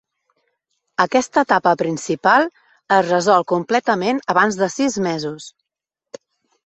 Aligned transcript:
Aquesta 1.03 1.43
etapa 1.47 1.73
principal 1.81 2.47
es 2.99 3.05
resol 3.11 3.47
completament 3.55 4.25
abans 4.35 4.59
de 4.63 4.71
sis 4.81 5.01
mesos. 5.09 5.51